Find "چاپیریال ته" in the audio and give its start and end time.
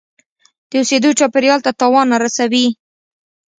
1.19-1.71